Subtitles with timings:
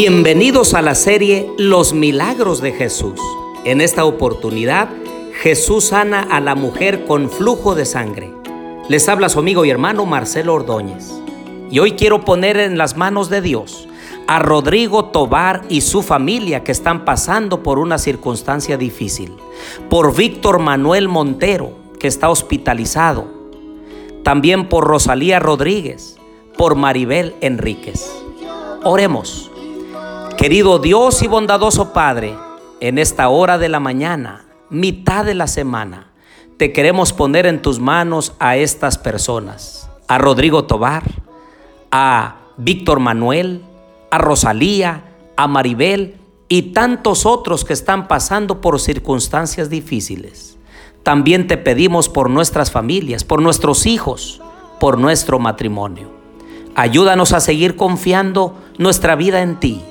[0.00, 3.18] Bienvenidos a la serie Los Milagros de Jesús.
[3.64, 4.88] En esta oportunidad,
[5.42, 8.32] Jesús sana a la mujer con flujo de sangre.
[8.88, 11.10] Les habla su amigo y hermano Marcelo Ordóñez.
[11.68, 13.88] Y hoy quiero poner en las manos de Dios
[14.28, 19.32] a Rodrigo Tobar y su familia que están pasando por una circunstancia difícil.
[19.90, 23.24] Por Víctor Manuel Montero, que está hospitalizado.
[24.22, 26.20] También por Rosalía Rodríguez,
[26.56, 28.08] por Maribel Enríquez.
[28.84, 29.50] Oremos.
[30.38, 32.36] Querido Dios y bondadoso Padre,
[32.78, 36.12] en esta hora de la mañana, mitad de la semana,
[36.56, 41.02] te queremos poner en tus manos a estas personas, a Rodrigo Tobar,
[41.90, 43.62] a Víctor Manuel,
[44.12, 45.02] a Rosalía,
[45.36, 46.14] a Maribel
[46.48, 50.56] y tantos otros que están pasando por circunstancias difíciles.
[51.02, 54.40] También te pedimos por nuestras familias, por nuestros hijos,
[54.78, 56.12] por nuestro matrimonio.
[56.76, 59.82] Ayúdanos a seguir confiando nuestra vida en ti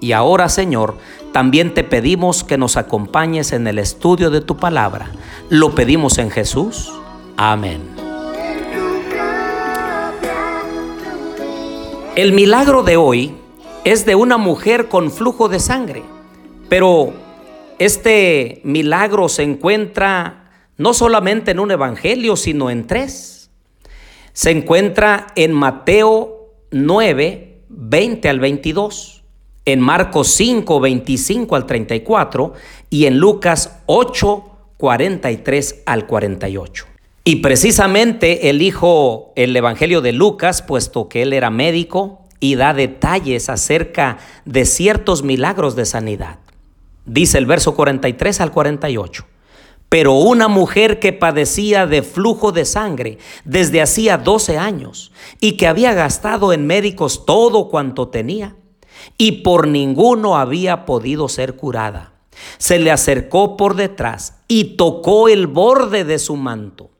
[0.00, 0.96] y ahora, Señor,
[1.32, 5.10] también te pedimos que nos acompañes en el estudio de tu palabra.
[5.48, 6.92] Lo pedimos en Jesús.
[7.36, 7.82] Amén.
[12.14, 13.36] El milagro de hoy
[13.84, 16.02] es de una mujer con flujo de sangre,
[16.68, 17.12] pero
[17.78, 23.50] este milagro se encuentra no solamente en un evangelio, sino en tres.
[24.32, 29.15] Se encuentra en Mateo 9, 20 al 22
[29.66, 32.54] en Marcos 5, 25 al 34
[32.88, 34.44] y en Lucas 8,
[34.76, 36.86] 43 al 48.
[37.24, 43.48] Y precisamente elijo el Evangelio de Lucas, puesto que él era médico y da detalles
[43.48, 46.38] acerca de ciertos milagros de sanidad.
[47.04, 49.26] Dice el verso 43 al 48.
[49.88, 55.66] Pero una mujer que padecía de flujo de sangre desde hacía 12 años y que
[55.66, 58.54] había gastado en médicos todo cuanto tenía,
[59.18, 62.12] y por ninguno había podido ser curada.
[62.58, 66.90] Se le acercó por detrás y tocó el borde de su manto.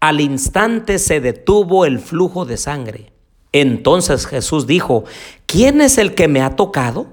[0.00, 3.12] Al instante se detuvo el flujo de sangre.
[3.52, 5.04] Entonces Jesús dijo,
[5.46, 7.08] ¿quién es el que me ha tocado?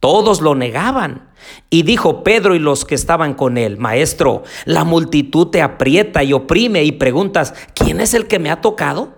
[0.00, 1.30] Todos lo negaban.
[1.70, 6.32] Y dijo Pedro y los que estaban con él, Maestro, la multitud te aprieta y
[6.32, 9.14] oprime y preguntas, ¿quién es el que me ha tocado?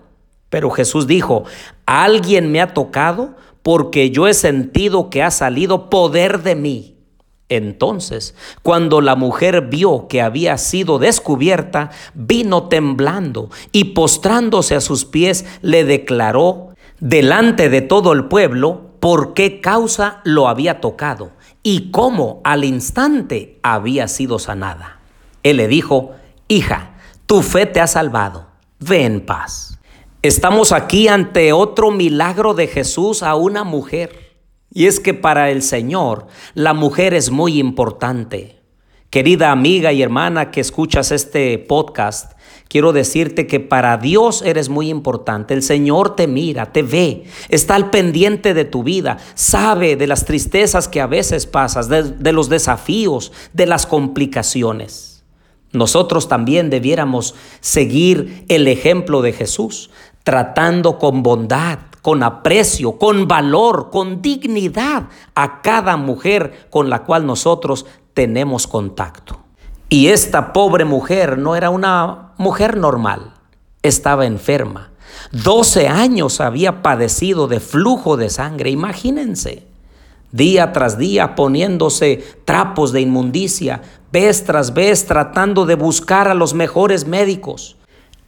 [0.48, 1.44] Pero Jesús dijo,
[1.86, 3.36] alguien me ha tocado
[3.66, 6.98] porque yo he sentido que ha salido poder de mí.
[7.48, 15.04] Entonces, cuando la mujer vio que había sido descubierta, vino temblando y postrándose a sus
[15.04, 21.32] pies, le declaró delante de todo el pueblo por qué causa lo había tocado
[21.64, 25.00] y cómo al instante había sido sanada.
[25.42, 26.12] Él le dijo,
[26.46, 26.94] hija,
[27.26, 28.46] tu fe te ha salvado,
[28.78, 29.75] ve en paz.
[30.26, 34.34] Estamos aquí ante otro milagro de Jesús a una mujer.
[34.72, 38.60] Y es que para el Señor la mujer es muy importante.
[39.08, 42.32] Querida amiga y hermana que escuchas este podcast,
[42.66, 45.54] quiero decirte que para Dios eres muy importante.
[45.54, 50.24] El Señor te mira, te ve, está al pendiente de tu vida, sabe de las
[50.24, 55.22] tristezas que a veces pasas, de, de los desafíos, de las complicaciones.
[55.72, 59.90] Nosotros también debiéramos seguir el ejemplo de Jesús,
[60.26, 65.04] tratando con bondad, con aprecio, con valor, con dignidad
[65.36, 69.38] a cada mujer con la cual nosotros tenemos contacto.
[69.88, 73.34] Y esta pobre mujer no era una mujer normal,
[73.82, 74.90] estaba enferma.
[75.30, 79.68] 12 años había padecido de flujo de sangre, imagínense
[80.32, 86.52] día tras día poniéndose trapos de inmundicia, vez tras vez tratando de buscar a los
[86.52, 87.76] mejores médicos.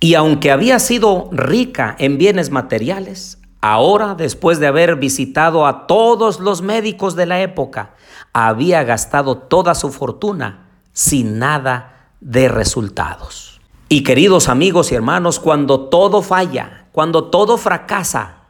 [0.00, 6.38] Y aunque había sido rica en bienes materiales, ahora, después de haber visitado a todos
[6.38, 7.94] los médicos de la época,
[8.32, 13.60] había gastado toda su fortuna sin nada de resultados.
[13.88, 18.42] Y queridos amigos y hermanos, cuando todo falla, cuando todo fracasa,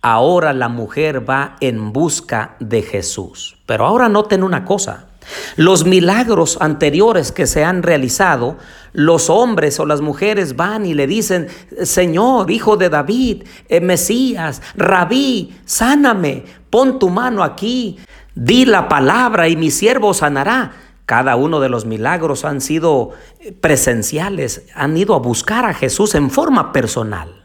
[0.00, 3.58] ahora la mujer va en busca de Jesús.
[3.66, 5.08] Pero ahora noten una cosa.
[5.56, 8.56] Los milagros anteriores que se han realizado,
[8.92, 11.46] los hombres o las mujeres van y le dicen,
[11.82, 17.98] Señor, hijo de David, eh, Mesías, rabí, sáname, pon tu mano aquí,
[18.34, 20.72] di la palabra y mi siervo sanará.
[21.06, 26.16] Cada uno de los milagros han sido eh, presenciales, han ido a buscar a Jesús
[26.16, 27.44] en forma personal.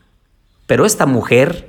[0.66, 1.69] Pero esta mujer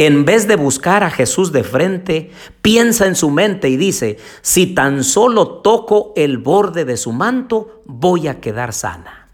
[0.00, 2.30] en vez de buscar a Jesús de frente,
[2.62, 7.82] piensa en su mente y dice, si tan solo toco el borde de su manto,
[7.84, 9.28] voy a quedar sana.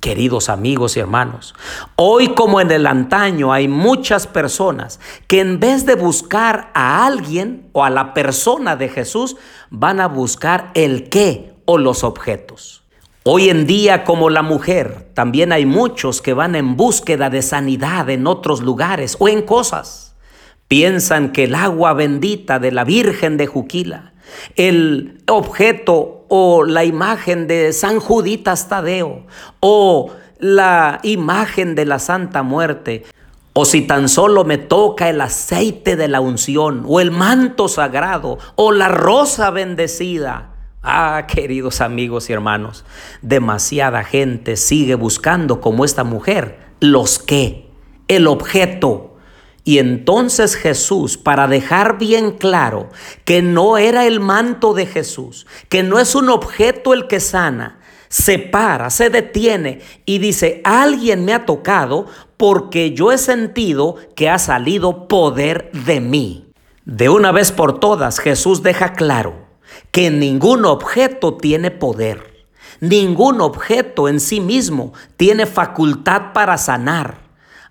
[0.00, 1.54] Queridos amigos y hermanos,
[1.94, 4.98] hoy como en el antaño hay muchas personas
[5.28, 9.36] que en vez de buscar a alguien o a la persona de Jesús,
[9.70, 12.79] van a buscar el qué o los objetos.
[13.32, 18.10] Hoy en día como la mujer, también hay muchos que van en búsqueda de sanidad
[18.10, 20.16] en otros lugares o en cosas.
[20.66, 24.14] Piensan que el agua bendita de la Virgen de Juquila,
[24.56, 29.26] el objeto o la imagen de San Juditas Tadeo
[29.60, 30.10] o
[30.40, 33.04] la imagen de la Santa Muerte,
[33.52, 38.38] o si tan solo me toca el aceite de la unción, o el manto sagrado,
[38.56, 40.49] o la rosa bendecida.
[40.82, 42.86] Ah, queridos amigos y hermanos,
[43.20, 47.68] demasiada gente sigue buscando como esta mujer los qué,
[48.08, 49.18] el objeto,
[49.62, 52.88] y entonces Jesús, para dejar bien claro
[53.26, 57.78] que no era el manto de Jesús, que no es un objeto el que sana,
[58.08, 62.06] se para, se detiene y dice, alguien me ha tocado
[62.38, 66.50] porque yo he sentido que ha salido poder de mí.
[66.86, 69.49] De una vez por todas, Jesús deja claro
[69.90, 72.46] que ningún objeto tiene poder.
[72.80, 77.18] Ningún objeto en sí mismo tiene facultad para sanar.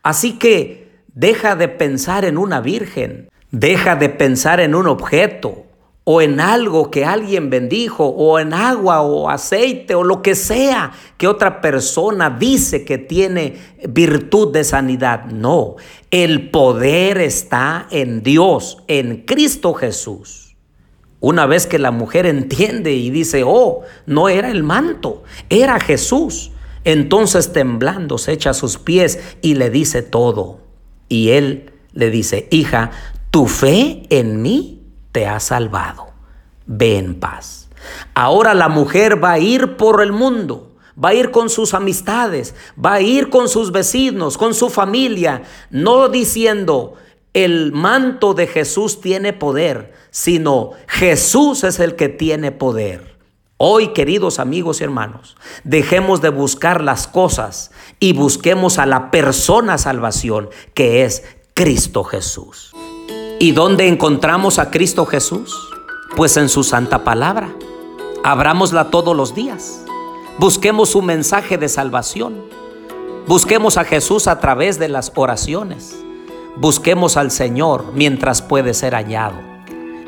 [0.03, 0.89] Así que
[1.19, 5.65] Deja de pensar en una virgen, deja de pensar en un objeto
[6.05, 10.93] o en algo que alguien bendijo o en agua o aceite o lo que sea
[11.17, 13.57] que otra persona dice que tiene
[13.89, 15.25] virtud de sanidad.
[15.25, 15.75] No,
[16.09, 20.48] el poder está en Dios, en Cristo Jesús.
[21.21, 26.51] Una vez que la mujer entiende y dice, oh, no era el manto, era Jesús.
[26.85, 30.61] Entonces temblando se echa a sus pies y le dice todo.
[31.09, 32.91] Y él le dice, hija,
[33.31, 34.81] tu fe en mí
[35.11, 36.07] te ha salvado.
[36.65, 37.69] Ve en paz.
[38.13, 42.55] Ahora la mujer va a ir por el mundo, va a ir con sus amistades,
[42.83, 46.95] va a ir con sus vecinos, con su familia, no diciendo,
[47.33, 53.17] el manto de Jesús tiene poder, sino Jesús es el que tiene poder.
[53.57, 59.77] Hoy, queridos amigos y hermanos, dejemos de buscar las cosas y busquemos a la persona
[59.77, 61.23] salvación que es
[61.53, 62.73] Cristo Jesús.
[63.37, 65.55] ¿Y dónde encontramos a Cristo Jesús?
[66.15, 67.53] Pues en su santa palabra.
[68.23, 69.81] Abrámosla todos los días.
[70.37, 72.45] Busquemos su mensaje de salvación.
[73.27, 75.95] Busquemos a Jesús a través de las oraciones.
[76.57, 79.37] Busquemos al Señor mientras puede ser hallado.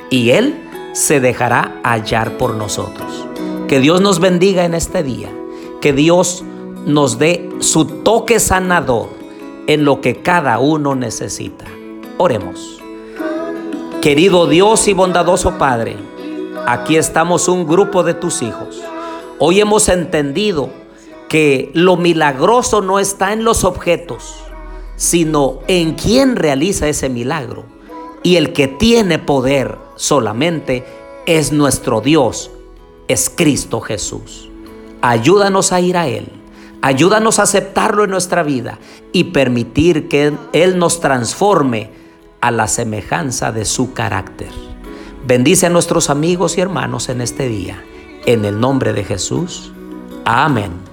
[0.09, 3.25] Y Él se dejará hallar por nosotros.
[3.67, 5.29] Que Dios nos bendiga en este día.
[5.79, 6.43] Que Dios
[6.85, 9.09] nos dé su toque sanador
[9.67, 11.65] en lo que cada uno necesita.
[12.17, 12.81] Oremos.
[14.01, 15.95] Querido Dios y bondadoso Padre,
[16.65, 18.81] aquí estamos un grupo de tus hijos.
[19.37, 20.69] Hoy hemos entendido
[21.29, 24.35] que lo milagroso no está en los objetos,
[25.01, 27.65] sino en quien realiza ese milagro.
[28.21, 30.85] Y el que tiene poder solamente
[31.25, 32.51] es nuestro Dios
[33.07, 34.51] es Cristo Jesús.
[35.01, 36.27] Ayúdanos a ir a Él.
[36.83, 38.77] Ayúdanos a aceptarlo en nuestra vida
[39.11, 41.89] y permitir que Él nos transforme
[42.39, 44.51] a la semejanza de su carácter.
[45.25, 47.83] Bendice a nuestros amigos y hermanos en este día.
[48.27, 49.71] En el nombre de Jesús.
[50.25, 50.90] Amén.